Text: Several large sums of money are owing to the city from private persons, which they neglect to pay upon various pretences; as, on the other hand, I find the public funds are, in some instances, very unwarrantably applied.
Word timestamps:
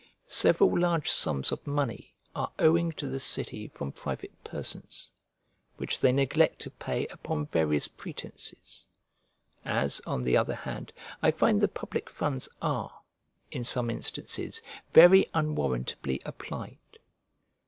Several 0.27 0.79
large 0.79 1.11
sums 1.11 1.51
of 1.51 1.67
money 1.67 2.15
are 2.35 2.51
owing 2.57 2.91
to 2.93 3.05
the 3.07 3.19
city 3.19 3.67
from 3.67 3.91
private 3.91 4.31
persons, 4.43 5.11
which 5.77 5.99
they 6.01 6.11
neglect 6.11 6.59
to 6.63 6.71
pay 6.71 7.05
upon 7.09 7.45
various 7.45 7.87
pretences; 7.87 8.87
as, 9.63 10.01
on 10.07 10.23
the 10.23 10.35
other 10.35 10.55
hand, 10.55 10.91
I 11.21 11.29
find 11.29 11.61
the 11.61 11.67
public 11.67 12.09
funds 12.09 12.49
are, 12.63 13.01
in 13.51 13.63
some 13.63 13.91
instances, 13.91 14.63
very 14.91 15.27
unwarrantably 15.35 16.19
applied. 16.25 16.79